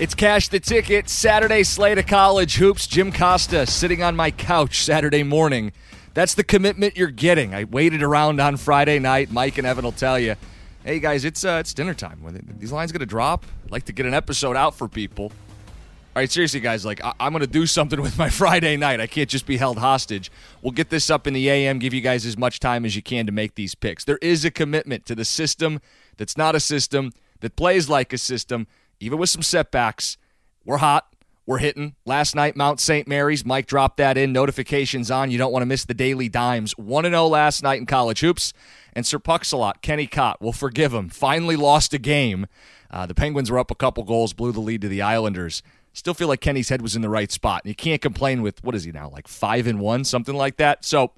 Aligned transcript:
It's 0.00 0.14
Cash 0.14 0.48
the 0.48 0.60
Ticket, 0.60 1.10
Saturday 1.10 1.62
slate 1.62 1.98
of 1.98 2.06
college 2.06 2.56
hoops. 2.56 2.86
Jim 2.86 3.12
Costa 3.12 3.66
sitting 3.66 4.02
on 4.02 4.16
my 4.16 4.30
couch 4.30 4.82
Saturday 4.82 5.22
morning. 5.22 5.72
That's 6.14 6.34
the 6.34 6.42
commitment 6.42 6.96
you're 6.96 7.08
getting. 7.08 7.54
I 7.54 7.64
waited 7.64 8.02
around 8.02 8.40
on 8.40 8.56
Friday 8.56 8.98
night. 8.98 9.30
Mike 9.30 9.58
and 9.58 9.66
Evan 9.66 9.84
will 9.84 9.92
tell 9.92 10.18
you, 10.18 10.36
hey 10.84 11.00
guys, 11.00 11.26
it's 11.26 11.44
uh, 11.44 11.58
it's 11.60 11.74
dinner 11.74 11.92
time. 11.92 12.18
These 12.58 12.72
lines 12.72 12.92
going 12.92 13.00
to 13.00 13.06
drop? 13.06 13.44
I'd 13.66 13.70
like 13.70 13.84
to 13.84 13.92
get 13.92 14.06
an 14.06 14.14
episode 14.14 14.56
out 14.56 14.74
for 14.74 14.88
people. 14.88 15.32
All 16.16 16.20
right, 16.20 16.30
seriously, 16.30 16.58
guys, 16.58 16.84
like 16.84 17.00
I- 17.04 17.14
am 17.20 17.32
going 17.32 17.40
to 17.40 17.46
do 17.46 17.66
something 17.66 18.00
with 18.02 18.18
my 18.18 18.28
Friday 18.30 18.76
night. 18.76 19.00
I 19.00 19.06
can't 19.06 19.28
just 19.28 19.46
be 19.46 19.58
held 19.58 19.78
hostage. 19.78 20.28
We'll 20.60 20.72
get 20.72 20.90
this 20.90 21.08
up 21.08 21.28
in 21.28 21.34
the 21.34 21.48
AM, 21.48 21.78
give 21.78 21.94
you 21.94 22.00
guys 22.00 22.26
as 22.26 22.36
much 22.36 22.58
time 22.58 22.84
as 22.84 22.96
you 22.96 23.02
can 23.02 23.26
to 23.26 23.32
make 23.32 23.54
these 23.54 23.76
picks. 23.76 24.04
There 24.04 24.18
is 24.20 24.44
a 24.44 24.50
commitment 24.50 25.06
to 25.06 25.14
the 25.14 25.24
system 25.24 25.80
that's 26.16 26.36
not 26.36 26.56
a 26.56 26.60
system, 26.60 27.12
that 27.40 27.54
plays 27.54 27.88
like 27.88 28.12
a 28.12 28.18
system, 28.18 28.66
even 28.98 29.18
with 29.20 29.30
some 29.30 29.42
setbacks. 29.42 30.16
We're 30.64 30.78
hot. 30.78 31.06
We're 31.46 31.58
hitting. 31.58 31.94
Last 32.04 32.34
night, 32.34 32.56
Mount 32.56 32.80
St. 32.80 33.06
Mary's. 33.06 33.44
Mike 33.44 33.66
dropped 33.66 33.96
that 33.98 34.18
in. 34.18 34.32
Notifications 34.32 35.10
on. 35.12 35.30
You 35.30 35.38
don't 35.38 35.52
want 35.52 35.62
to 35.62 35.66
miss 35.66 35.84
the 35.84 35.94
daily 35.94 36.28
dimes. 36.28 36.76
1 36.76 37.04
0 37.04 37.26
last 37.28 37.62
night 37.62 37.78
in 37.78 37.86
college 37.86 38.20
hoops. 38.20 38.52
And 38.94 39.06
Sir 39.06 39.18
Puxalot, 39.20 39.80
Kenny 39.80 40.06
Cott, 40.08 40.40
will 40.40 40.52
forgive 40.52 40.92
him. 40.92 41.08
Finally 41.08 41.56
lost 41.56 41.94
a 41.94 41.98
game. 41.98 42.46
Uh, 42.90 43.06
the 43.06 43.14
Penguins 43.14 43.50
were 43.50 43.58
up 43.58 43.70
a 43.70 43.74
couple 43.76 44.02
goals, 44.02 44.32
blew 44.32 44.50
the 44.50 44.60
lead 44.60 44.80
to 44.80 44.88
the 44.88 45.00
Islanders. 45.00 45.62
Still 45.92 46.14
feel 46.14 46.28
like 46.28 46.40
Kenny's 46.40 46.68
head 46.68 46.82
was 46.82 46.94
in 46.94 47.02
the 47.02 47.08
right 47.08 47.30
spot. 47.30 47.62
And 47.64 47.70
you 47.70 47.74
can't 47.74 48.00
complain 48.00 48.42
with, 48.42 48.62
what 48.62 48.74
is 48.74 48.84
he 48.84 48.92
now, 48.92 49.08
like 49.10 49.26
5 49.26 49.66
and 49.66 49.80
1, 49.80 50.04
something 50.04 50.34
like 50.34 50.56
that. 50.56 50.84
So, 50.84 51.12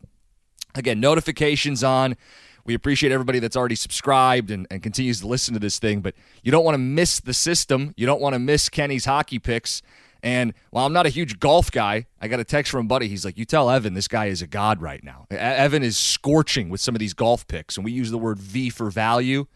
again, 0.74 0.98
notifications 1.00 1.84
on. 1.84 2.16
We 2.64 2.74
appreciate 2.74 3.12
everybody 3.12 3.38
that's 3.38 3.56
already 3.56 3.74
subscribed 3.74 4.50
and, 4.50 4.66
and 4.70 4.82
continues 4.82 5.20
to 5.20 5.26
listen 5.26 5.52
to 5.54 5.60
this 5.60 5.78
thing, 5.78 6.00
but 6.00 6.14
you 6.42 6.52
don't 6.52 6.64
want 6.64 6.74
to 6.74 6.78
miss 6.78 7.18
the 7.18 7.34
system. 7.34 7.92
You 7.96 8.06
don't 8.06 8.20
want 8.20 8.34
to 8.34 8.38
miss 8.38 8.68
Kenny's 8.68 9.04
hockey 9.04 9.38
picks. 9.38 9.82
And 10.22 10.54
while 10.70 10.86
I'm 10.86 10.92
not 10.92 11.04
a 11.04 11.08
huge 11.08 11.40
golf 11.40 11.72
guy, 11.72 12.06
I 12.20 12.28
got 12.28 12.38
a 12.38 12.44
text 12.44 12.70
from 12.70 12.86
a 12.86 12.88
buddy. 12.88 13.08
He's 13.08 13.24
like, 13.24 13.36
You 13.36 13.44
tell 13.44 13.68
Evan 13.68 13.94
this 13.94 14.06
guy 14.06 14.26
is 14.26 14.40
a 14.40 14.46
god 14.46 14.80
right 14.80 15.02
now. 15.02 15.26
Evan 15.30 15.82
is 15.82 15.98
scorching 15.98 16.68
with 16.68 16.80
some 16.80 16.94
of 16.94 17.00
these 17.00 17.14
golf 17.14 17.46
picks, 17.48 17.76
and 17.76 17.84
we 17.84 17.90
use 17.90 18.10
the 18.10 18.18
word 18.18 18.38
V 18.38 18.70
for 18.70 18.90
value. 18.90 19.46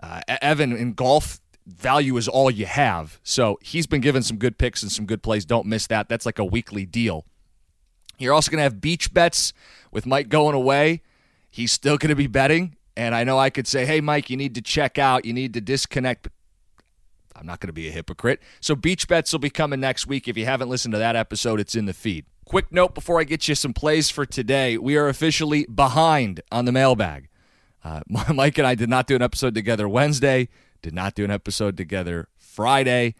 Uh, 0.00 0.20
Evan 0.28 0.72
in 0.76 0.92
golf, 0.92 1.40
value 1.72 2.16
is 2.16 2.28
all 2.28 2.50
you 2.50 2.66
have. 2.66 3.20
So 3.22 3.58
he's 3.62 3.86
been 3.86 4.00
given 4.00 4.22
some 4.22 4.36
good 4.36 4.58
picks 4.58 4.82
and 4.82 4.90
some 4.90 5.06
good 5.06 5.22
plays. 5.22 5.44
Don't 5.44 5.66
miss 5.66 5.86
that. 5.88 6.08
That's 6.08 6.26
like 6.26 6.38
a 6.38 6.44
weekly 6.44 6.86
deal. 6.86 7.24
You're 8.18 8.34
also 8.34 8.50
going 8.50 8.58
to 8.58 8.64
have 8.64 8.80
beach 8.80 9.14
bets 9.14 9.52
with 9.90 10.06
Mike 10.06 10.28
going 10.28 10.54
away. 10.54 11.02
He's 11.50 11.72
still 11.72 11.96
going 11.96 12.10
to 12.10 12.16
be 12.16 12.26
betting. 12.26 12.76
And 12.96 13.14
I 13.14 13.24
know 13.24 13.38
I 13.38 13.50
could 13.50 13.66
say, 13.66 13.86
hey, 13.86 14.00
Mike, 14.00 14.28
you 14.28 14.36
need 14.36 14.54
to 14.56 14.62
check 14.62 14.98
out. 14.98 15.24
You 15.24 15.32
need 15.32 15.54
to 15.54 15.60
disconnect. 15.60 16.28
I'm 17.34 17.46
not 17.46 17.60
going 17.60 17.68
to 17.68 17.72
be 17.72 17.88
a 17.88 17.92
hypocrite. 17.92 18.40
So 18.60 18.74
beach 18.74 19.08
bets 19.08 19.32
will 19.32 19.38
be 19.38 19.50
coming 19.50 19.80
next 19.80 20.06
week. 20.06 20.28
If 20.28 20.36
you 20.36 20.44
haven't 20.44 20.68
listened 20.68 20.92
to 20.92 20.98
that 20.98 21.16
episode, 21.16 21.60
it's 21.60 21.74
in 21.74 21.86
the 21.86 21.94
feed. 21.94 22.26
Quick 22.44 22.70
note 22.72 22.94
before 22.94 23.20
I 23.20 23.24
get 23.24 23.48
you 23.48 23.54
some 23.54 23.72
plays 23.72 24.10
for 24.10 24.26
today. 24.26 24.76
We 24.76 24.96
are 24.96 25.08
officially 25.08 25.64
behind 25.66 26.42
on 26.52 26.66
the 26.66 26.72
mailbag. 26.72 27.28
Uh, 27.82 28.00
Mike 28.34 28.58
and 28.58 28.66
I 28.66 28.74
did 28.74 28.90
not 28.90 29.06
do 29.06 29.16
an 29.16 29.22
episode 29.22 29.54
together 29.54 29.88
Wednesday, 29.88 30.48
did 30.82 30.94
not 30.94 31.14
do 31.14 31.24
an 31.24 31.30
episode 31.30 31.76
together 31.76 32.28
Friday. 32.36 33.14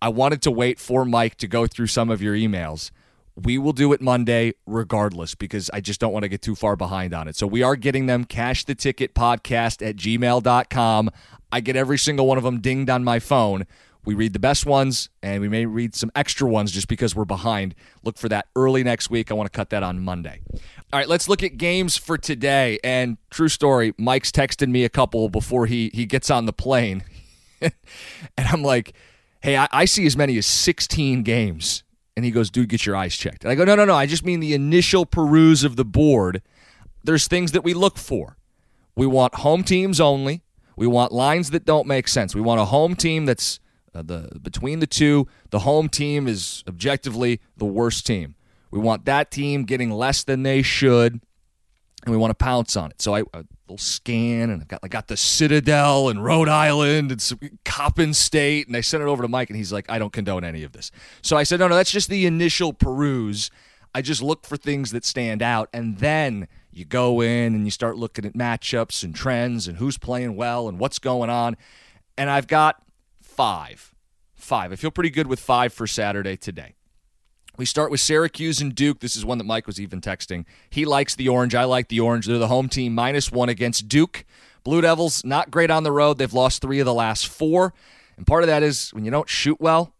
I 0.00 0.08
wanted 0.08 0.42
to 0.42 0.50
wait 0.50 0.78
for 0.78 1.04
Mike 1.04 1.36
to 1.36 1.48
go 1.48 1.66
through 1.66 1.88
some 1.88 2.10
of 2.10 2.22
your 2.22 2.34
emails. 2.34 2.90
We 3.34 3.58
will 3.58 3.72
do 3.72 3.92
it 3.92 4.00
Monday 4.00 4.54
regardless 4.66 5.34
because 5.34 5.70
I 5.72 5.80
just 5.80 6.00
don't 6.00 6.12
want 6.12 6.24
to 6.24 6.28
get 6.28 6.42
too 6.42 6.54
far 6.54 6.76
behind 6.76 7.14
on 7.14 7.28
it. 7.28 7.36
So 7.36 7.46
we 7.46 7.62
are 7.62 7.76
getting 7.76 8.06
them 8.06 8.24
cash 8.24 8.64
the 8.64 8.74
ticket 8.74 9.14
podcast 9.14 9.86
at 9.86 9.96
gmail.com. 9.96 11.10
I 11.50 11.60
get 11.60 11.76
every 11.76 11.98
single 11.98 12.26
one 12.26 12.38
of 12.38 12.44
them 12.44 12.60
dinged 12.60 12.90
on 12.90 13.04
my 13.04 13.18
phone. 13.18 13.66
We 14.08 14.14
read 14.14 14.32
the 14.32 14.38
best 14.38 14.64
ones 14.64 15.10
and 15.22 15.42
we 15.42 15.50
may 15.50 15.66
read 15.66 15.94
some 15.94 16.10
extra 16.14 16.48
ones 16.48 16.72
just 16.72 16.88
because 16.88 17.14
we're 17.14 17.26
behind. 17.26 17.74
Look 18.02 18.16
for 18.16 18.30
that 18.30 18.46
early 18.56 18.82
next 18.82 19.10
week. 19.10 19.30
I 19.30 19.34
want 19.34 19.52
to 19.52 19.54
cut 19.54 19.68
that 19.68 19.82
on 19.82 20.00
Monday. 20.02 20.40
All 20.50 20.98
right, 20.98 21.06
let's 21.06 21.28
look 21.28 21.42
at 21.42 21.58
games 21.58 21.98
for 21.98 22.16
today. 22.16 22.78
And 22.82 23.18
true 23.28 23.50
story, 23.50 23.92
Mike's 23.98 24.32
texted 24.32 24.70
me 24.70 24.84
a 24.84 24.88
couple 24.88 25.28
before 25.28 25.66
he 25.66 25.90
he 25.92 26.06
gets 26.06 26.30
on 26.30 26.46
the 26.46 26.54
plane. 26.54 27.04
and 27.60 27.72
I'm 28.38 28.62
like, 28.62 28.94
hey, 29.42 29.58
I, 29.58 29.68
I 29.70 29.84
see 29.84 30.06
as 30.06 30.16
many 30.16 30.38
as 30.38 30.46
16 30.46 31.22
games. 31.22 31.84
And 32.16 32.24
he 32.24 32.30
goes, 32.30 32.48
dude, 32.48 32.70
get 32.70 32.86
your 32.86 32.96
eyes 32.96 33.14
checked. 33.14 33.44
And 33.44 33.52
I 33.52 33.56
go, 33.56 33.66
no, 33.66 33.74
no, 33.74 33.84
no. 33.84 33.94
I 33.94 34.06
just 34.06 34.24
mean 34.24 34.40
the 34.40 34.54
initial 34.54 35.04
peruse 35.04 35.64
of 35.64 35.76
the 35.76 35.84
board. 35.84 36.40
There's 37.04 37.28
things 37.28 37.52
that 37.52 37.62
we 37.62 37.74
look 37.74 37.98
for. 37.98 38.38
We 38.96 39.06
want 39.06 39.34
home 39.34 39.64
teams 39.64 40.00
only. 40.00 40.44
We 40.78 40.86
want 40.86 41.12
lines 41.12 41.50
that 41.50 41.66
don't 41.66 41.86
make 41.86 42.08
sense. 42.08 42.34
We 42.34 42.40
want 42.40 42.58
a 42.58 42.64
home 42.64 42.96
team 42.96 43.26
that's 43.26 43.60
uh, 43.98 44.02
the 44.02 44.38
between 44.40 44.80
the 44.80 44.86
two. 44.86 45.26
The 45.50 45.60
home 45.60 45.88
team 45.88 46.26
is 46.26 46.64
objectively 46.68 47.40
the 47.56 47.64
worst 47.64 48.06
team. 48.06 48.34
We 48.70 48.78
want 48.78 49.04
that 49.06 49.30
team 49.30 49.64
getting 49.64 49.90
less 49.90 50.24
than 50.24 50.42
they 50.42 50.62
should, 50.62 51.20
and 52.04 52.10
we 52.10 52.16
want 52.16 52.30
to 52.30 52.44
pounce 52.44 52.76
on 52.76 52.90
it. 52.90 53.00
So 53.00 53.14
I 53.14 53.22
little 53.68 53.78
scan, 53.78 54.50
and 54.50 54.62
I 54.62 54.64
got 54.64 54.80
I 54.82 54.88
got 54.88 55.08
the 55.08 55.16
Citadel 55.16 56.08
and 56.08 56.24
Rhode 56.24 56.48
Island 56.48 57.12
and 57.12 57.20
some, 57.20 57.38
Coppin 57.64 58.14
State, 58.14 58.66
and 58.66 58.76
I 58.76 58.80
sent 58.80 59.02
it 59.02 59.06
over 59.06 59.22
to 59.22 59.28
Mike, 59.28 59.50
and 59.50 59.56
he's 59.56 59.72
like, 59.72 59.86
I 59.90 59.98
don't 59.98 60.12
condone 60.12 60.44
any 60.44 60.64
of 60.64 60.72
this. 60.72 60.90
So 61.22 61.36
I 61.36 61.42
said, 61.42 61.60
no, 61.60 61.68
no, 61.68 61.76
that's 61.76 61.90
just 61.90 62.08
the 62.08 62.26
initial 62.26 62.72
peruse. 62.72 63.50
I 63.94 64.02
just 64.02 64.22
look 64.22 64.46
for 64.46 64.56
things 64.56 64.90
that 64.92 65.04
stand 65.04 65.42
out, 65.42 65.68
and 65.72 65.98
then 65.98 66.48
you 66.70 66.84
go 66.84 67.20
in 67.20 67.54
and 67.54 67.64
you 67.64 67.70
start 67.70 67.96
looking 67.96 68.24
at 68.24 68.34
matchups 68.34 69.02
and 69.02 69.14
trends 69.14 69.66
and 69.66 69.78
who's 69.78 69.98
playing 69.98 70.36
well 70.36 70.68
and 70.68 70.78
what's 70.78 70.98
going 70.98 71.30
on. 71.30 71.56
And 72.16 72.30
I've 72.30 72.46
got 72.46 72.82
five. 73.38 73.94
Five. 74.34 74.72
I 74.72 74.74
feel 74.74 74.90
pretty 74.90 75.10
good 75.10 75.28
with 75.28 75.38
five 75.38 75.72
for 75.72 75.86
Saturday 75.86 76.36
today. 76.36 76.74
We 77.56 77.66
start 77.66 77.92
with 77.92 78.00
Syracuse 78.00 78.60
and 78.60 78.74
Duke. 78.74 78.98
This 78.98 79.14
is 79.14 79.24
one 79.24 79.38
that 79.38 79.44
Mike 79.44 79.68
was 79.68 79.80
even 79.80 80.00
texting. 80.00 80.44
He 80.70 80.84
likes 80.84 81.14
the 81.14 81.28
orange. 81.28 81.54
I 81.54 81.62
like 81.62 81.86
the 81.86 82.00
orange. 82.00 82.26
They're 82.26 82.36
the 82.38 82.48
home 82.48 82.68
team, 82.68 82.96
minus 82.96 83.30
one 83.30 83.48
against 83.48 83.86
Duke. 83.86 84.24
Blue 84.64 84.80
Devils, 84.80 85.24
not 85.24 85.52
great 85.52 85.70
on 85.70 85.84
the 85.84 85.92
road. 85.92 86.18
They've 86.18 86.32
lost 86.32 86.62
three 86.62 86.80
of 86.80 86.84
the 86.84 86.92
last 86.92 87.28
four. 87.28 87.74
And 88.16 88.26
part 88.26 88.42
of 88.42 88.48
that 88.48 88.64
is 88.64 88.90
when 88.90 89.04
you 89.04 89.12
don't 89.12 89.28
shoot 89.28 89.60
well, 89.60 89.94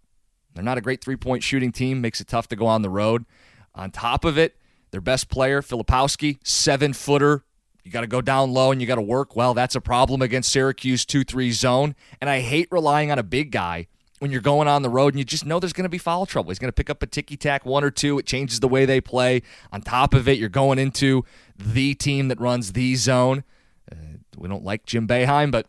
they're 0.56 0.64
not 0.64 0.78
a 0.78 0.80
great 0.80 1.00
three 1.00 1.14
point 1.14 1.44
shooting 1.44 1.70
team, 1.70 2.00
makes 2.00 2.20
it 2.20 2.26
tough 2.26 2.48
to 2.48 2.56
go 2.56 2.66
on 2.66 2.82
the 2.82 2.90
road. 2.90 3.24
On 3.72 3.92
top 3.92 4.24
of 4.24 4.36
it, 4.36 4.56
their 4.90 5.00
best 5.00 5.28
player, 5.28 5.62
Filipowski, 5.62 6.38
seven 6.42 6.92
footer. 6.92 7.44
You 7.88 7.92
got 7.92 8.02
to 8.02 8.06
go 8.06 8.20
down 8.20 8.52
low 8.52 8.70
and 8.70 8.82
you 8.82 8.86
got 8.86 8.96
to 8.96 9.00
work. 9.00 9.34
Well, 9.34 9.54
that's 9.54 9.74
a 9.74 9.80
problem 9.80 10.20
against 10.20 10.52
Syracuse 10.52 11.06
2 11.06 11.24
3 11.24 11.50
zone. 11.52 11.94
And 12.20 12.28
I 12.28 12.40
hate 12.40 12.68
relying 12.70 13.10
on 13.10 13.18
a 13.18 13.22
big 13.22 13.50
guy 13.50 13.86
when 14.18 14.30
you're 14.30 14.42
going 14.42 14.68
on 14.68 14.82
the 14.82 14.90
road 14.90 15.14
and 15.14 15.18
you 15.18 15.24
just 15.24 15.46
know 15.46 15.58
there's 15.58 15.72
going 15.72 15.86
to 15.86 15.88
be 15.88 15.96
foul 15.96 16.26
trouble. 16.26 16.50
He's 16.50 16.58
going 16.58 16.68
to 16.68 16.74
pick 16.74 16.90
up 16.90 17.02
a 17.02 17.06
ticky 17.06 17.38
tack 17.38 17.64
one 17.64 17.82
or 17.82 17.90
two. 17.90 18.18
It 18.18 18.26
changes 18.26 18.60
the 18.60 18.68
way 18.68 18.84
they 18.84 19.00
play. 19.00 19.40
On 19.72 19.80
top 19.80 20.12
of 20.12 20.28
it, 20.28 20.36
you're 20.36 20.50
going 20.50 20.78
into 20.78 21.24
the 21.56 21.94
team 21.94 22.28
that 22.28 22.38
runs 22.38 22.74
the 22.74 22.94
zone. 22.94 23.42
Uh, 23.90 24.18
we 24.36 24.50
don't 24.50 24.64
like 24.64 24.84
Jim 24.84 25.08
Boeheim, 25.08 25.50
but 25.50 25.66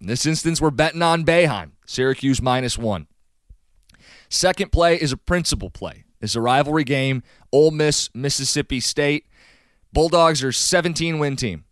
in 0.00 0.08
this 0.08 0.26
instance, 0.26 0.60
we're 0.60 0.72
betting 0.72 1.02
on 1.02 1.24
Boeheim. 1.24 1.70
Syracuse 1.86 2.42
minus 2.42 2.76
one. 2.76 3.06
Second 4.28 4.72
play 4.72 5.00
is 5.00 5.12
a 5.12 5.16
principal 5.16 5.70
play. 5.70 6.02
It's 6.20 6.34
a 6.34 6.40
rivalry 6.40 6.82
game. 6.82 7.22
Ole 7.52 7.70
Miss, 7.70 8.10
Mississippi 8.12 8.80
State. 8.80 9.26
Bulldogs 9.94 10.42
are 10.42 10.50
17 10.50 11.20
win 11.20 11.36
team. 11.36 11.64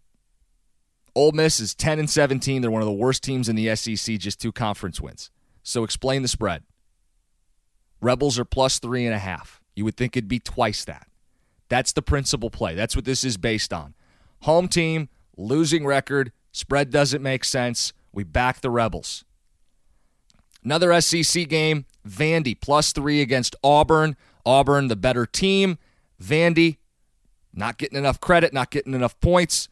Ole 1.16 1.32
Miss 1.32 1.58
is 1.58 1.74
10 1.74 1.98
and 1.98 2.08
17. 2.08 2.62
They're 2.62 2.70
one 2.70 2.80
of 2.80 2.86
the 2.86 2.92
worst 2.92 3.24
teams 3.24 3.48
in 3.48 3.56
the 3.56 3.74
SEC, 3.74 4.16
just 4.16 4.40
two 4.40 4.52
conference 4.52 5.00
wins. 5.00 5.28
So 5.64 5.82
explain 5.82 6.22
the 6.22 6.28
spread. 6.28 6.62
Rebels 8.00 8.38
are 8.38 8.44
plus 8.44 8.78
three 8.78 9.04
and 9.04 9.14
a 9.14 9.18
half. 9.18 9.60
You 9.74 9.84
would 9.84 9.96
think 9.96 10.16
it'd 10.16 10.28
be 10.28 10.38
twice 10.38 10.84
that. 10.84 11.08
That's 11.68 11.92
the 11.92 12.00
principal 12.00 12.48
play. 12.48 12.76
That's 12.76 12.94
what 12.94 13.04
this 13.04 13.24
is 13.24 13.36
based 13.36 13.72
on. 13.72 13.94
Home 14.42 14.68
team, 14.68 15.08
losing 15.36 15.84
record, 15.84 16.30
spread 16.52 16.90
doesn't 16.90 17.22
make 17.22 17.44
sense. 17.44 17.92
We 18.12 18.22
back 18.22 18.60
the 18.60 18.70
Rebels. 18.70 19.24
Another 20.62 21.00
SEC 21.00 21.48
game, 21.48 21.86
Vandy 22.08 22.58
plus 22.60 22.92
three 22.92 23.20
against 23.20 23.56
Auburn. 23.64 24.16
Auburn, 24.46 24.86
the 24.86 24.96
better 24.96 25.26
team. 25.26 25.76
Vandy, 26.22 26.76
not 27.54 27.78
getting 27.78 27.98
enough 27.98 28.20
credit, 28.20 28.52
not 28.52 28.70
getting 28.70 28.94
enough 28.94 29.18
points. 29.20 29.68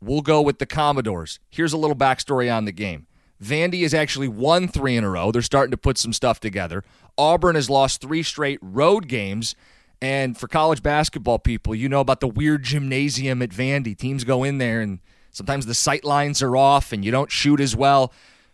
We'll 0.00 0.22
go 0.22 0.42
with 0.42 0.58
the 0.58 0.66
Commodores. 0.66 1.40
Here's 1.50 1.72
a 1.72 1.78
little 1.78 1.96
backstory 1.96 2.54
on 2.54 2.64
the 2.64 2.72
game. 2.72 3.06
Vandy 3.42 3.82
has 3.82 3.94
actually 3.94 4.28
won 4.28 4.68
three 4.68 4.96
in 4.96 5.04
a 5.04 5.10
row. 5.10 5.32
They're 5.32 5.42
starting 5.42 5.70
to 5.72 5.76
put 5.76 5.98
some 5.98 6.12
stuff 6.12 6.40
together. 6.40 6.84
Auburn 7.18 7.54
has 7.56 7.68
lost 7.70 8.00
three 8.00 8.22
straight 8.22 8.58
road 8.62 9.08
games. 9.08 9.54
And 10.00 10.36
for 10.36 10.48
college 10.48 10.82
basketball 10.82 11.38
people, 11.38 11.74
you 11.74 11.88
know 11.88 12.00
about 12.00 12.20
the 12.20 12.28
weird 12.28 12.62
gymnasium 12.62 13.40
at 13.42 13.50
Vandy. 13.50 13.96
Teams 13.96 14.24
go 14.24 14.44
in 14.44 14.58
there 14.58 14.80
and 14.80 14.98
sometimes 15.30 15.66
the 15.66 15.74
sight 15.74 16.04
lines 16.04 16.42
are 16.42 16.56
off 16.56 16.92
and 16.92 17.04
you 17.04 17.10
don't 17.10 17.30
shoot 17.30 17.60
as 17.60 17.74
well. 17.74 18.12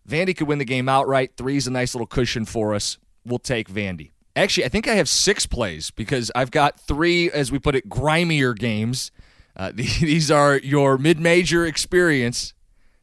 Vandy 0.08 0.36
could 0.36 0.48
win 0.48 0.58
the 0.58 0.64
game 0.64 0.88
outright. 0.88 1.32
Three's 1.36 1.66
a 1.66 1.70
nice 1.70 1.94
little 1.94 2.06
cushion 2.06 2.44
for 2.44 2.74
us. 2.74 2.98
We'll 3.24 3.38
take 3.38 3.68
Vandy. 3.68 4.10
Actually, 4.36 4.64
I 4.64 4.68
think 4.68 4.86
I 4.86 4.94
have 4.94 5.08
six 5.08 5.46
plays 5.46 5.90
because 5.90 6.30
I've 6.34 6.50
got 6.50 6.78
three, 6.80 7.30
as 7.30 7.50
we 7.50 7.58
put 7.58 7.74
it, 7.74 7.88
grimier 7.88 8.54
games. 8.54 9.10
Uh, 9.56 9.72
these 9.74 10.30
are 10.30 10.58
your 10.58 10.98
mid 10.98 11.18
major 11.18 11.66
experience. 11.66 12.54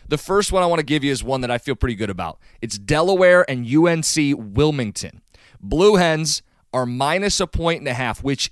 The 0.08 0.18
first 0.18 0.54
one 0.54 0.64
I 0.64 0.68
want 0.68 0.80
to 0.80 0.86
give 0.86 1.04
you 1.04 1.12
is 1.12 1.24
one 1.24 1.42
that 1.42 1.52
I 1.52 1.58
feel 1.58 1.76
pretty 1.76 1.96
good 1.96 2.10
about. 2.10 2.40
It's 2.62 2.78
Delaware 2.78 3.50
and 3.50 3.68
UNC 3.68 4.56
Wilmington. 4.56 5.22
Blue 5.60 5.96
Hens 5.96 6.42
are 6.74 6.86
minus 6.86 7.40
a 7.42 7.48
point 7.48 7.80
and 7.80 7.88
a 7.90 7.94
half, 7.94 8.24
which 8.24 8.52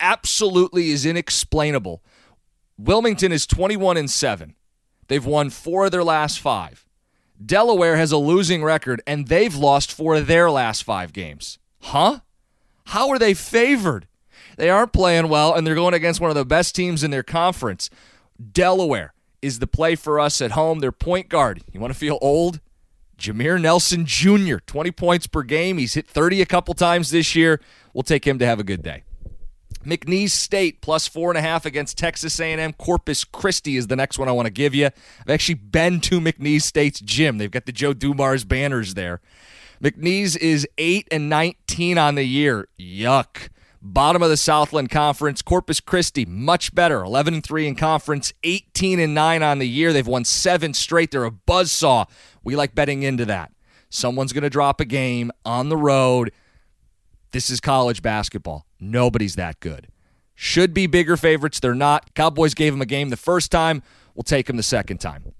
absolutely 0.00 0.90
is 0.90 1.06
inexplainable. 1.06 2.02
Wilmington 2.76 3.30
is 3.30 3.46
21 3.46 3.96
and 3.96 4.10
7. 4.10 4.54
They've 5.06 5.24
won 5.24 5.50
four 5.50 5.86
of 5.86 5.92
their 5.92 6.04
last 6.04 6.40
five. 6.40 6.86
Delaware 7.44 7.96
has 7.96 8.10
a 8.10 8.16
losing 8.16 8.64
record, 8.64 9.00
and 9.06 9.28
they've 9.28 9.54
lost 9.54 9.92
four 9.92 10.16
of 10.16 10.26
their 10.26 10.50
last 10.50 10.82
five 10.82 11.12
games. 11.12 11.58
Huh? 11.80 12.20
How 12.86 13.08
are 13.10 13.18
they 13.18 13.34
favored? 13.34 14.06
They 14.56 14.70
aren't 14.70 14.92
playing 14.92 15.28
well, 15.28 15.54
and 15.54 15.66
they're 15.66 15.74
going 15.74 15.94
against 15.94 16.20
one 16.20 16.30
of 16.30 16.36
the 16.36 16.44
best 16.44 16.74
teams 16.74 17.04
in 17.04 17.10
their 17.10 17.22
conference. 17.22 17.90
Delaware 18.52 19.14
is 19.40 19.58
the 19.58 19.66
play 19.66 19.94
for 19.94 20.18
us 20.18 20.40
at 20.40 20.52
home. 20.52 20.80
Their 20.80 20.92
point 20.92 21.28
guard. 21.28 21.62
You 21.72 21.80
want 21.80 21.92
to 21.92 21.98
feel 21.98 22.18
old? 22.20 22.60
Jameer 23.18 23.60
Nelson 23.60 24.06
Jr., 24.06 24.58
20 24.64 24.90
points 24.92 25.26
per 25.26 25.42
game. 25.42 25.78
He's 25.78 25.94
hit 25.94 26.06
30 26.06 26.40
a 26.40 26.46
couple 26.46 26.74
times 26.74 27.10
this 27.10 27.34
year. 27.34 27.60
We'll 27.92 28.04
take 28.04 28.26
him 28.26 28.38
to 28.38 28.46
have 28.46 28.60
a 28.60 28.64
good 28.64 28.82
day. 28.82 29.02
McNeese 29.84 30.30
State 30.30 30.80
plus 30.80 31.06
four 31.08 31.30
and 31.30 31.38
a 31.38 31.40
half 31.40 31.64
against 31.64 31.98
Texas 31.98 32.38
A&M. 32.40 32.72
Corpus 32.74 33.24
Christi 33.24 33.76
is 33.76 33.86
the 33.86 33.96
next 33.96 34.18
one 34.18 34.28
I 34.28 34.32
want 34.32 34.46
to 34.46 34.52
give 34.52 34.74
you. 34.74 34.86
I've 34.86 35.30
actually 35.30 35.54
been 35.54 36.00
to 36.02 36.20
McNeese 36.20 36.62
State's 36.62 37.00
gym. 37.00 37.38
They've 37.38 37.50
got 37.50 37.66
the 37.66 37.72
Joe 37.72 37.92
Dumars 37.92 38.44
banners 38.44 38.94
there. 38.94 39.20
McNeese 39.82 40.36
is 40.36 40.66
eight 40.76 41.06
and 41.10 41.28
19 41.28 41.98
on 41.98 42.16
the 42.16 42.24
year. 42.24 42.68
Yuck. 42.78 43.48
Bottom 43.80 44.22
of 44.22 44.28
the 44.28 44.36
Southland 44.36 44.90
Conference. 44.90 45.40
Corpus 45.40 45.80
Christi 45.80 46.24
much 46.24 46.74
better. 46.74 47.04
11 47.04 47.34
and 47.34 47.44
3 47.44 47.68
in 47.68 47.74
conference. 47.76 48.32
18 48.42 48.98
and 48.98 49.14
9 49.14 49.42
on 49.42 49.60
the 49.60 49.68
year. 49.68 49.92
They've 49.92 50.06
won 50.06 50.24
seven 50.24 50.74
straight. 50.74 51.12
They're 51.12 51.24
a 51.24 51.30
buzz 51.30 51.70
saw. 51.70 52.06
We 52.42 52.56
like 52.56 52.74
betting 52.74 53.04
into 53.04 53.24
that. 53.26 53.52
Someone's 53.88 54.32
going 54.32 54.42
to 54.42 54.50
drop 54.50 54.80
a 54.80 54.84
game 54.84 55.30
on 55.44 55.68
the 55.68 55.76
road. 55.76 56.32
This 57.30 57.48
is 57.50 57.60
college 57.60 58.02
basketball. 58.02 58.66
Nobody's 58.80 59.36
that 59.36 59.60
good. 59.60 59.88
Should 60.34 60.74
be 60.74 60.86
bigger 60.86 61.16
favorites. 61.16 61.60
They're 61.60 61.74
not. 61.74 62.14
Cowboys 62.14 62.54
gave 62.54 62.72
them 62.72 62.82
a 62.82 62.86
game 62.86 63.10
the 63.10 63.16
first 63.16 63.50
time. 63.50 63.82
We'll 64.14 64.24
take 64.24 64.46
them 64.46 64.56
the 64.56 64.62
second 64.62 64.98
time. 64.98 65.34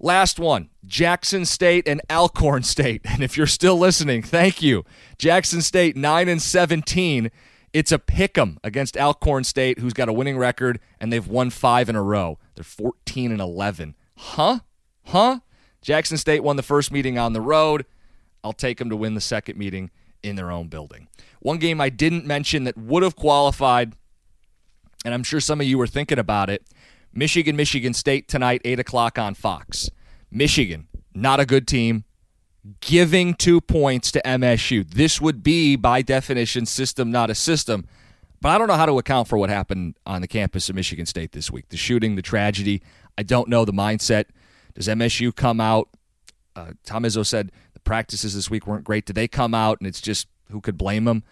Last 0.00 0.38
one 0.38 0.70
Jackson 0.86 1.44
State 1.44 1.88
and 1.88 2.00
Alcorn 2.10 2.62
State. 2.62 3.02
And 3.04 3.22
if 3.22 3.36
you're 3.36 3.46
still 3.46 3.78
listening, 3.78 4.22
thank 4.22 4.62
you. 4.62 4.84
Jackson 5.18 5.60
State 5.62 5.96
9 5.96 6.28
and 6.28 6.40
17. 6.40 7.30
It's 7.72 7.92
a 7.92 7.98
pick 7.98 8.38
'em 8.38 8.58
against 8.64 8.96
Alcorn 8.96 9.44
State, 9.44 9.78
who's 9.78 9.92
got 9.92 10.08
a 10.08 10.12
winning 10.12 10.38
record, 10.38 10.80
and 11.00 11.12
they've 11.12 11.26
won 11.26 11.50
five 11.50 11.88
in 11.88 11.96
a 11.96 12.02
row. 12.02 12.38
They're 12.54 12.64
14 12.64 13.30
and 13.30 13.40
11. 13.40 13.94
Huh? 14.16 14.60
Huh? 15.04 15.40
Jackson 15.82 16.16
State 16.16 16.42
won 16.42 16.56
the 16.56 16.62
first 16.62 16.90
meeting 16.90 17.18
on 17.18 17.32
the 17.32 17.40
road. 17.40 17.84
I'll 18.42 18.52
take 18.52 18.78
them 18.78 18.88
to 18.90 18.96
win 18.96 19.14
the 19.14 19.20
second 19.20 19.58
meeting 19.58 19.90
in 20.22 20.36
their 20.36 20.50
own 20.50 20.68
building. 20.68 21.08
One 21.40 21.58
game 21.58 21.80
I 21.80 21.88
didn't 21.88 22.24
mention 22.26 22.64
that 22.64 22.76
would 22.76 23.02
have 23.02 23.16
qualified, 23.16 23.94
and 25.04 25.12
I'm 25.12 25.22
sure 25.22 25.40
some 25.40 25.60
of 25.60 25.66
you 25.66 25.76
were 25.78 25.86
thinking 25.86 26.18
about 26.18 26.50
it 26.50 26.64
Michigan, 27.12 27.56
Michigan 27.56 27.94
State 27.94 28.28
tonight, 28.28 28.60
8 28.64 28.80
o'clock 28.80 29.18
on 29.18 29.34
Fox. 29.34 29.90
Michigan, 30.30 30.88
not 31.14 31.40
a 31.40 31.46
good 31.46 31.66
team, 31.66 32.04
giving 32.80 33.34
two 33.34 33.60
points 33.60 34.10
to 34.12 34.22
MSU. 34.24 34.88
This 34.88 35.20
would 35.20 35.42
be, 35.42 35.76
by 35.76 36.02
definition, 36.02 36.66
system, 36.66 37.10
not 37.10 37.30
a 37.30 37.34
system. 37.34 37.86
But 38.40 38.50
I 38.50 38.58
don't 38.58 38.68
know 38.68 38.74
how 38.74 38.86
to 38.86 38.98
account 38.98 39.28
for 39.28 39.36
what 39.36 39.50
happened 39.50 39.96
on 40.06 40.20
the 40.20 40.28
campus 40.28 40.68
of 40.68 40.76
Michigan 40.76 41.06
State 41.06 41.32
this 41.32 41.50
week 41.50 41.68
the 41.70 41.76
shooting, 41.76 42.14
the 42.14 42.22
tragedy. 42.22 42.82
I 43.16 43.22
don't 43.22 43.48
know 43.48 43.64
the 43.64 43.72
mindset. 43.72 44.26
Does 44.74 44.86
MSU 44.86 45.34
come 45.34 45.60
out? 45.60 45.88
Uh, 46.54 46.72
Tom 46.84 47.02
Izzo 47.02 47.26
said 47.26 47.50
the 47.74 47.80
practices 47.80 48.34
this 48.34 48.48
week 48.50 48.66
weren't 48.66 48.84
great. 48.84 49.06
Do 49.06 49.12
they 49.12 49.26
come 49.26 49.54
out 49.54 49.80
and 49.80 49.88
it's 49.88 50.00
just 50.00 50.28
who 50.50 50.60
could 50.60 50.78
blame 50.78 51.04
them? 51.04 51.24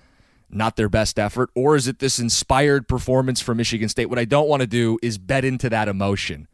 Not 0.49 0.77
their 0.77 0.89
best 0.89 1.19
effort? 1.19 1.51
Or 1.55 1.77
is 1.77 1.89
it 1.89 1.99
this 1.99 2.19
inspired 2.19 2.89
performance 2.89 3.41
from 3.41 3.57
Michigan 3.57 3.89
State? 3.89 4.07
What 4.07 4.19
I 4.19 4.25
don't 4.25 4.49
want 4.49 4.61
to 4.61 4.67
do 4.67 4.99
is 5.03 5.19
bet 5.19 5.45
into 5.45 5.69
that 5.71 5.89
emotion. 5.89 6.49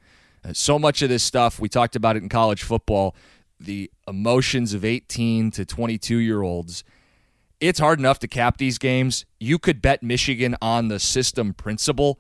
Uh, 0.45 0.53
so 0.53 0.79
much 0.79 1.03
of 1.03 1.09
this 1.09 1.23
stuff, 1.23 1.61
we 1.61 1.69
talked 1.69 1.95
about 1.95 2.17
it 2.17 2.23
in 2.23 2.29
college 2.29 2.63
football, 2.63 3.15
the 3.61 3.91
emotions 4.09 4.75
of 4.75 4.85
18 4.85 5.51
to 5.53 5.65
22 5.65 6.17
year 6.17 6.43
olds. 6.43 6.85
It's 7.61 7.79
hard 7.79 8.01
enough 8.01 8.19
to 8.21 8.29
cap 8.29 8.57
these 8.57 8.79
games. 8.79 9.25
You 9.39 9.59
could 9.59 9.81
bet 9.81 10.03
Michigan 10.03 10.57
on 10.61 10.89
the 10.89 10.99
system 10.99 11.55
principle. 11.55 12.19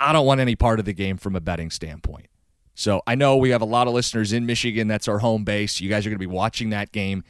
I 0.00 0.12
don't 0.12 0.24
want 0.24 0.40
any 0.40 0.56
part 0.56 0.78
of 0.78 0.86
the 0.86 0.94
game 0.94 1.18
from 1.18 1.36
a 1.36 1.40
betting 1.40 1.70
standpoint. 1.70 2.28
So 2.74 3.02
I 3.06 3.16
know 3.16 3.36
we 3.36 3.50
have 3.50 3.60
a 3.60 3.66
lot 3.66 3.88
of 3.88 3.92
listeners 3.92 4.32
in 4.32 4.46
Michigan. 4.46 4.86
That's 4.86 5.08
our 5.08 5.18
home 5.18 5.44
base. 5.44 5.80
You 5.80 5.90
guys 5.90 6.06
are 6.06 6.10
going 6.10 6.20
to 6.20 6.26
be 6.26 6.26
watching 6.26 6.70
that 6.70 6.92
game. 6.92 7.24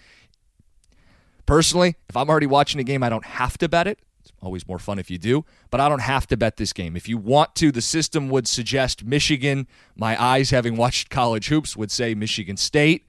Personally, 1.48 1.96
if 2.10 2.14
I'm 2.14 2.28
already 2.28 2.46
watching 2.46 2.78
a 2.78 2.84
game, 2.84 3.02
I 3.02 3.08
don't 3.08 3.24
have 3.24 3.56
to 3.56 3.70
bet 3.70 3.86
it. 3.86 4.00
It's 4.20 4.30
always 4.42 4.68
more 4.68 4.78
fun 4.78 4.98
if 4.98 5.10
you 5.10 5.16
do, 5.16 5.46
but 5.70 5.80
I 5.80 5.88
don't 5.88 6.02
have 6.02 6.26
to 6.26 6.36
bet 6.36 6.58
this 6.58 6.74
game. 6.74 6.94
If 6.94 7.08
you 7.08 7.16
want 7.16 7.54
to, 7.54 7.72
the 7.72 7.80
system 7.80 8.28
would 8.28 8.46
suggest 8.46 9.02
Michigan. 9.02 9.66
My 9.96 10.22
eyes, 10.22 10.50
having 10.50 10.76
watched 10.76 11.08
college 11.08 11.48
hoops, 11.48 11.74
would 11.74 11.90
say 11.90 12.14
Michigan 12.14 12.58
State. 12.58 13.06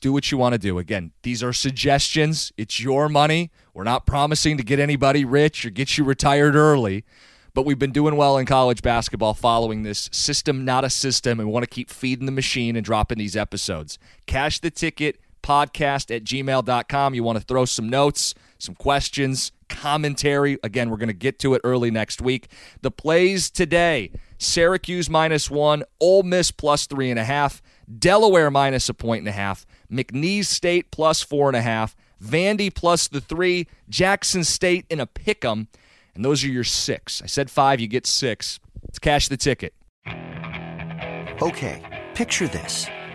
Do 0.00 0.14
what 0.14 0.32
you 0.32 0.38
want 0.38 0.54
to 0.54 0.58
do. 0.58 0.78
Again, 0.78 1.12
these 1.22 1.42
are 1.42 1.52
suggestions. 1.52 2.54
It's 2.56 2.80
your 2.80 3.10
money. 3.10 3.50
We're 3.74 3.84
not 3.84 4.06
promising 4.06 4.56
to 4.56 4.62
get 4.62 4.78
anybody 4.78 5.26
rich 5.26 5.66
or 5.66 5.70
get 5.70 5.98
you 5.98 6.04
retired 6.04 6.56
early 6.56 7.04
but 7.52 7.66
we've 7.66 7.80
been 7.80 7.90
doing 7.90 8.14
well 8.16 8.38
in 8.38 8.46
college 8.46 8.80
basketball 8.80 9.34
following 9.34 9.82
this 9.82 10.08
system, 10.12 10.64
not 10.64 10.84
a 10.84 10.88
system, 10.88 11.40
and 11.40 11.48
we 11.48 11.52
want 11.52 11.64
to 11.64 11.68
keep 11.68 11.90
feeding 11.90 12.26
the 12.26 12.32
machine 12.32 12.76
and 12.76 12.84
dropping 12.84 13.18
these 13.18 13.36
episodes. 13.36 13.98
Cash 14.26 14.60
the 14.60 14.70
ticket 14.70 15.18
podcast 15.50 16.14
at 16.14 16.22
gmail.com. 16.22 17.14
You 17.14 17.24
want 17.24 17.38
to 17.38 17.44
throw 17.44 17.64
some 17.64 17.88
notes, 17.88 18.34
some 18.58 18.76
questions, 18.76 19.50
commentary. 19.68 20.58
Again, 20.62 20.90
we're 20.90 20.96
going 20.96 21.08
to 21.08 21.12
get 21.12 21.40
to 21.40 21.54
it 21.54 21.60
early 21.64 21.90
next 21.90 22.22
week. 22.22 22.48
The 22.82 22.90
plays 22.92 23.50
today 23.50 24.12
Syracuse 24.38 25.10
minus 25.10 25.50
one, 25.50 25.82
Ole 25.98 26.22
Miss 26.22 26.50
plus 26.52 26.86
three 26.86 27.10
and 27.10 27.18
a 27.18 27.24
half, 27.24 27.60
Delaware 27.98 28.50
minus 28.50 28.88
a 28.88 28.94
point 28.94 29.20
and 29.20 29.28
a 29.28 29.32
half, 29.32 29.66
McNeese 29.90 30.46
State 30.46 30.90
plus 30.92 31.20
four 31.20 31.48
and 31.48 31.56
a 31.56 31.62
half, 31.62 31.96
Vandy 32.22 32.72
plus 32.72 33.08
the 33.08 33.20
three, 33.20 33.66
Jackson 33.88 34.44
State 34.44 34.86
in 34.88 35.00
a 35.00 35.06
pick 35.06 35.44
'em 35.44 35.68
and 36.14 36.24
those 36.24 36.44
are 36.44 36.48
your 36.48 36.64
six. 36.64 37.22
I 37.22 37.26
said 37.26 37.50
five, 37.50 37.80
you 37.80 37.88
get 37.88 38.06
six. 38.06 38.60
Let's 38.82 38.98
cash 38.98 39.28
the 39.28 39.36
ticket. 39.36 39.74
Okay, 41.42 42.06
picture 42.14 42.48
this. 42.48 42.86